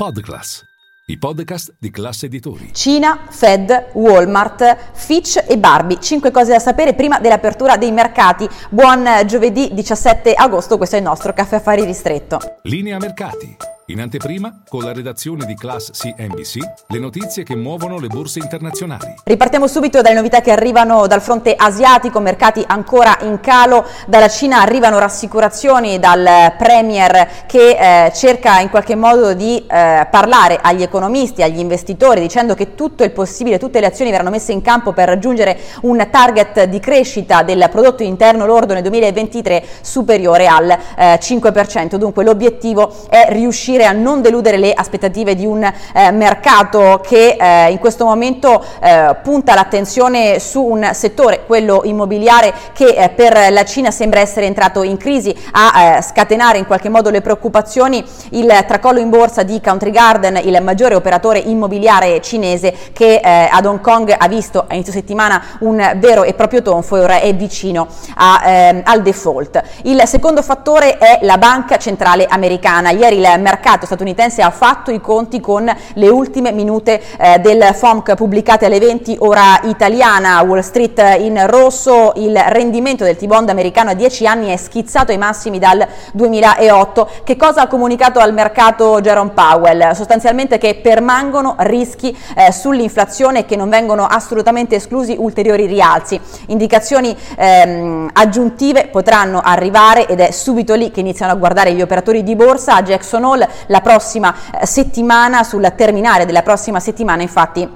Podclass, 0.00 0.64
i 1.08 1.18
podcast 1.18 1.74
di 1.78 1.90
classe 1.90 2.24
editori. 2.24 2.70
Cina, 2.72 3.26
Fed, 3.28 3.90
Walmart, 3.92 4.94
Fitch 4.94 5.44
e 5.46 5.58
Barbie. 5.58 6.00
Cinque 6.00 6.30
cose 6.30 6.52
da 6.52 6.58
sapere 6.58 6.94
prima 6.94 7.20
dell'apertura 7.20 7.76
dei 7.76 7.92
mercati. 7.92 8.48
Buon 8.70 9.06
giovedì 9.26 9.68
17 9.74 10.32
agosto, 10.32 10.78
questo 10.78 10.96
è 10.96 11.00
il 11.00 11.04
nostro 11.04 11.34
caffè 11.34 11.56
affari 11.56 11.84
ristretto. 11.84 12.38
Linea 12.62 12.96
mercati. 12.96 13.69
In 13.90 14.00
anteprima, 14.00 14.62
con 14.68 14.84
la 14.84 14.92
redazione 14.92 15.44
di 15.46 15.56
Class 15.56 15.90
CNBC, 15.90 16.58
le 16.86 16.98
notizie 17.00 17.42
che 17.42 17.56
muovono 17.56 17.98
le 17.98 18.06
borse 18.06 18.38
internazionali. 18.38 19.16
Ripartiamo 19.24 19.66
subito 19.66 20.00
dalle 20.00 20.14
novità 20.14 20.40
che 20.40 20.52
arrivano 20.52 21.08
dal 21.08 21.20
fronte 21.20 21.56
asiatico, 21.56 22.20
mercati 22.20 22.62
ancora 22.64 23.18
in 23.22 23.40
calo. 23.40 23.84
Dalla 24.06 24.28
Cina 24.28 24.60
arrivano 24.60 25.00
rassicurazioni 25.00 25.98
dal 25.98 26.54
Premier 26.56 27.28
che 27.48 28.06
eh, 28.06 28.12
cerca 28.14 28.60
in 28.60 28.70
qualche 28.70 28.94
modo 28.94 29.34
di 29.34 29.56
eh, 29.56 30.06
parlare 30.08 30.60
agli 30.62 30.82
economisti, 30.82 31.42
agli 31.42 31.58
investitori, 31.58 32.20
dicendo 32.20 32.54
che 32.54 32.76
tutto 32.76 33.02
il 33.02 33.10
possibile, 33.10 33.58
tutte 33.58 33.80
le 33.80 33.86
azioni 33.86 34.12
verranno 34.12 34.30
messe 34.30 34.52
in 34.52 34.62
campo 34.62 34.92
per 34.92 35.08
raggiungere 35.08 35.58
un 35.82 36.06
target 36.08 36.62
di 36.66 36.78
crescita 36.78 37.42
del 37.42 37.66
prodotto 37.68 38.04
interno 38.04 38.46
lordo 38.46 38.72
nel 38.72 38.82
2023 38.82 39.64
superiore 39.80 40.46
al 40.46 40.70
eh, 40.70 41.18
5%. 41.20 41.96
Dunque 41.96 42.22
l'obiettivo 42.22 42.94
è 43.08 43.26
riuscire 43.30 43.78
riuscire 43.80 43.86
a 43.86 43.92
non 43.92 44.20
deludere 44.20 44.58
le 44.58 44.72
aspettative 44.72 45.34
di 45.34 45.46
un 45.46 45.62
eh, 45.62 46.10
mercato 46.10 47.00
che 47.02 47.36
eh, 47.38 47.70
in 47.70 47.78
questo 47.78 48.04
momento 48.04 48.62
eh, 48.80 49.16
punta 49.22 49.54
l'attenzione 49.54 50.38
su 50.38 50.62
un 50.62 50.90
settore, 50.92 51.44
quello 51.46 51.82
immobiliare, 51.84 52.52
che 52.72 52.88
eh, 52.88 53.08
per 53.08 53.50
la 53.50 53.64
Cina 53.64 53.90
sembra 53.90 54.20
essere 54.20 54.46
entrato 54.46 54.82
in 54.82 54.96
crisi, 54.96 55.34
a 55.52 55.96
eh, 55.96 56.02
scatenare 56.02 56.58
in 56.58 56.66
qualche 56.66 56.88
modo 56.88 57.10
le 57.10 57.20
preoccupazioni 57.20 58.04
il 58.30 58.64
tracollo 58.66 59.00
in 59.00 59.08
borsa 59.08 59.42
di 59.42 59.60
Country 59.60 59.90
Garden, 59.90 60.40
il 60.42 60.58
maggiore 60.62 60.94
operatore 60.94 61.38
immobiliare 61.38 62.20
cinese 62.20 62.74
che 62.92 63.20
eh, 63.22 63.48
ad 63.50 63.64
Hong 63.64 63.80
Kong 63.80 64.14
ha 64.16 64.28
visto 64.28 64.64
a 64.66 64.74
inizio 64.74 64.92
settimana 64.92 65.42
un 65.60 65.92
vero 65.96 66.24
e 66.24 66.34
proprio 66.34 66.62
tonfo 66.62 66.96
e 66.96 67.00
ora 67.00 67.20
è 67.20 67.34
vicino 67.34 67.86
a, 68.16 68.42
ehm, 68.44 68.82
al 68.84 69.02
default. 69.02 69.62
Il 69.82 70.02
secondo 70.04 70.42
fattore 70.42 70.98
è 70.98 71.20
la 71.22 71.38
banca 71.38 71.76
centrale 71.78 72.26
americana. 72.28 72.90
Ieri 72.90 73.16
il 73.16 73.34
mercato 73.38 73.69
mercato 73.70 73.86
statunitense 73.86 74.42
ha 74.42 74.50
fatto 74.50 74.90
i 74.90 75.00
conti 75.00 75.38
con 75.38 75.72
le 75.94 76.08
ultime 76.08 76.50
minute 76.50 77.00
eh, 77.18 77.38
del 77.38 77.62
FOMC 77.72 78.14
pubblicate 78.14 78.66
alle 78.66 78.80
20 78.80 79.18
ora 79.20 79.60
italiana, 79.62 80.40
Wall 80.42 80.60
Street 80.60 81.18
in 81.20 81.40
rosso, 81.46 82.12
il 82.16 82.36
rendimento 82.48 83.04
del 83.04 83.16
T-bond 83.16 83.48
americano 83.48 83.90
a 83.90 83.94
10 83.94 84.26
anni 84.26 84.48
è 84.48 84.56
schizzato 84.56 85.12
ai 85.12 85.18
massimi 85.18 85.60
dal 85.60 85.86
2008. 86.12 87.08
Che 87.22 87.36
cosa 87.36 87.62
ha 87.62 87.66
comunicato 87.68 88.18
al 88.18 88.32
mercato 88.32 89.00
Jerome 89.00 89.30
Powell? 89.30 89.92
Sostanzialmente 89.92 90.58
che 90.58 90.80
permangono 90.82 91.54
rischi 91.58 92.16
eh, 92.34 92.50
sull'inflazione 92.50 93.40
e 93.40 93.44
che 93.44 93.54
non 93.54 93.68
vengono 93.68 94.04
assolutamente 94.04 94.76
esclusi 94.76 95.14
ulteriori 95.16 95.66
rialzi. 95.66 96.20
Indicazioni 96.46 97.16
ehm, 97.36 98.10
aggiuntive 98.14 98.88
potranno 98.88 99.40
arrivare 99.44 100.08
ed 100.08 100.18
è 100.18 100.32
subito 100.32 100.74
lì 100.74 100.90
che 100.90 101.00
iniziano 101.00 101.32
a 101.32 101.36
guardare 101.36 101.72
gli 101.72 101.82
operatori 101.82 102.24
di 102.24 102.34
borsa. 102.34 102.74
A 102.74 102.82
Jackson 102.82 103.24
Hole 103.24 103.48
la 103.66 103.80
prossima 103.80 104.34
eh, 104.60 104.66
settimana, 104.66 105.42
sul 105.42 105.72
terminare 105.76 106.26
della 106.26 106.42
prossima 106.42 106.80
settimana 106.80 107.22
infatti 107.22 107.68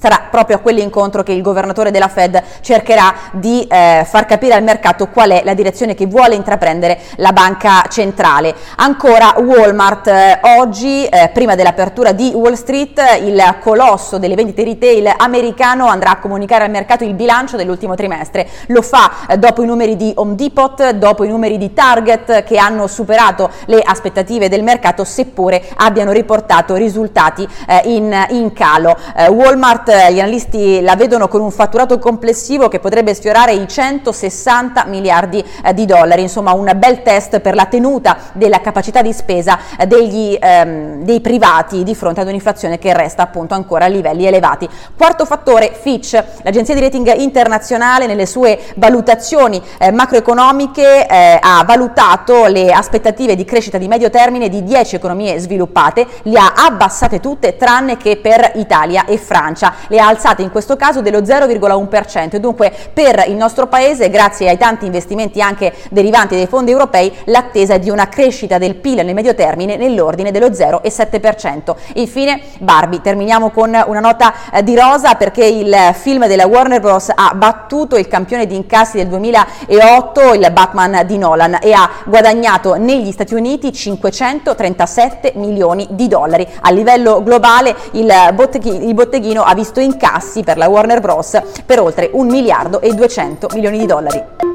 sarà 0.00 0.28
proprio 0.30 0.56
a 0.56 0.60
quell'incontro 0.60 1.22
che 1.22 1.32
il 1.32 1.42
governatore 1.42 1.90
della 1.90 2.08
Fed 2.08 2.42
cercherà 2.62 3.14
di 3.32 3.66
eh, 3.68 4.06
far 4.08 4.24
capire 4.24 4.54
al 4.54 4.62
mercato 4.62 5.08
qual 5.08 5.30
è 5.30 5.42
la 5.44 5.52
direzione 5.52 5.94
che 5.94 6.06
vuole 6.06 6.34
intraprendere 6.34 6.98
la 7.16 7.32
banca 7.32 7.84
centrale. 7.90 8.54
Ancora 8.76 9.34
Walmart, 9.36 10.06
eh, 10.06 10.38
oggi 10.58 11.04
eh, 11.04 11.30
prima 11.34 11.54
dell'apertura 11.54 12.12
di 12.12 12.32
Wall 12.34 12.54
Street 12.54 12.98
il 13.20 13.56
colosso 13.60 14.16
delle 14.16 14.36
vendite 14.36 14.64
retail 14.64 15.12
americano 15.18 15.86
andrà 15.86 16.12
a 16.12 16.18
comunicare 16.18 16.64
al 16.64 16.70
mercato 16.70 17.04
il 17.04 17.12
bilancio 17.12 17.58
dell'ultimo 17.58 17.94
trimestre. 17.94 18.48
Lo 18.68 18.80
fa 18.80 19.26
eh, 19.28 19.36
dopo 19.36 19.62
i 19.62 19.66
numeri 19.66 19.96
di 19.96 20.12
Home 20.16 20.34
Depot, 20.34 20.92
dopo 20.92 21.24
i 21.24 21.28
numeri 21.28 21.58
di 21.58 21.74
Target 21.74 22.44
che 22.44 22.56
hanno 22.56 22.86
superato 22.86 23.50
le 23.66 23.82
aspettative 23.84 24.48
del 24.48 24.62
mercato 24.62 25.04
seppure 25.04 25.62
abbiano 25.76 26.12
riportato 26.12 26.74
risultati 26.74 27.46
eh, 27.66 27.82
in, 27.84 28.26
in, 28.30 28.54
calo. 28.54 28.96
Eh, 29.14 29.28
Walmart 29.28 29.89
gli 29.90 30.20
analisti 30.20 30.80
la 30.80 30.96
vedono 30.96 31.28
con 31.28 31.40
un 31.40 31.50
fatturato 31.50 31.98
complessivo 31.98 32.68
che 32.68 32.78
potrebbe 32.78 33.14
sfiorare 33.14 33.52
i 33.52 33.66
160 33.66 34.84
miliardi 34.86 35.44
eh, 35.64 35.74
di 35.74 35.86
dollari, 35.86 36.22
insomma 36.22 36.52
un 36.52 36.72
bel 36.76 37.02
test 37.02 37.40
per 37.40 37.54
la 37.54 37.66
tenuta 37.66 38.16
della 38.32 38.60
capacità 38.60 39.02
di 39.02 39.12
spesa 39.12 39.58
eh, 39.78 39.86
degli, 39.86 40.36
ehm, 40.40 41.02
dei 41.02 41.20
privati 41.20 41.82
di 41.82 41.94
fronte 41.94 42.20
ad 42.20 42.28
un'inflazione 42.28 42.78
che 42.78 42.92
resta 42.92 43.22
appunto 43.22 43.54
ancora 43.54 43.86
a 43.86 43.88
livelli 43.88 44.26
elevati. 44.26 44.68
Quarto 44.96 45.24
fattore, 45.24 45.72
Fitch, 45.78 46.22
l'agenzia 46.42 46.74
di 46.74 46.80
rating 46.80 47.14
internazionale 47.16 48.06
nelle 48.06 48.26
sue 48.26 48.58
valutazioni 48.76 49.60
eh, 49.78 49.90
macroeconomiche 49.90 51.06
eh, 51.06 51.38
ha 51.40 51.62
valutato 51.66 52.46
le 52.46 52.72
aspettative 52.72 53.34
di 53.34 53.44
crescita 53.44 53.78
di 53.78 53.88
medio 53.88 54.10
termine 54.10 54.48
di 54.48 54.62
10 54.62 54.96
economie 54.96 55.38
sviluppate, 55.38 56.06
le 56.22 56.38
ha 56.38 56.52
abbassate 56.56 57.20
tutte 57.20 57.56
tranne 57.56 57.96
che 57.96 58.16
per 58.16 58.52
Italia 58.54 59.04
e 59.04 59.18
Francia 59.18 59.74
le 59.88 59.98
ha 59.98 60.06
alzate 60.06 60.42
in 60.42 60.50
questo 60.50 60.76
caso 60.76 61.00
dello 61.00 61.20
0,1% 61.20 62.34
e 62.34 62.40
dunque 62.40 62.72
per 62.92 63.24
il 63.28 63.34
nostro 63.34 63.66
paese, 63.66 64.10
grazie 64.10 64.48
ai 64.48 64.58
tanti 64.58 64.86
investimenti 64.86 65.40
anche 65.40 65.72
derivanti 65.90 66.36
dai 66.36 66.46
fondi 66.46 66.70
europei, 66.70 67.12
l'attesa 67.24 67.74
è 67.74 67.78
di 67.78 67.90
una 67.90 68.08
crescita 68.08 68.58
del 68.58 68.76
PIL 68.76 69.04
nel 69.04 69.14
medio 69.14 69.34
termine 69.34 69.76
nell'ordine 69.76 70.30
dello 70.30 70.48
0,7%. 70.48 71.74
Infine 71.94 72.40
Barbie, 72.58 73.00
terminiamo 73.00 73.50
con 73.50 73.68
una 73.86 74.00
nota 74.00 74.32
eh, 74.52 74.62
di 74.62 74.74
rosa 74.76 75.14
perché 75.14 75.44
il 75.44 75.74
film 75.94 76.26
della 76.26 76.46
Warner 76.46 76.80
Bros. 76.80 77.10
ha 77.14 77.32
battuto 77.34 77.96
il 77.96 78.08
campione 78.08 78.46
di 78.46 78.56
incassi 78.56 78.96
del 78.96 79.08
2008, 79.08 80.34
il 80.34 80.48
Batman 80.52 81.02
di 81.06 81.18
Nolan, 81.18 81.58
e 81.60 81.72
ha 81.72 81.88
guadagnato 82.04 82.74
negli 82.74 83.12
Stati 83.12 83.34
Uniti 83.34 83.72
537 83.72 85.32
milioni 85.36 85.86
di 85.90 86.08
dollari. 86.08 86.46
A 86.60 86.70
livello 86.70 87.22
globale 87.22 87.74
il 87.92 88.12
botteghino 88.34 89.42
ha 89.42 89.54
visto 89.70 89.80
incassi 89.80 90.42
per 90.42 90.56
la 90.56 90.68
Warner 90.68 91.00
Bros. 91.00 91.40
per 91.64 91.80
oltre 91.80 92.10
1 92.12 92.28
miliardo 92.28 92.80
e 92.80 92.92
200 92.92 93.48
milioni 93.54 93.78
di 93.78 93.86
dollari. 93.86 94.49